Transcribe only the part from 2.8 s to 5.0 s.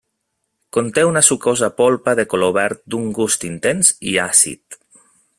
d'un gust intens i àcid.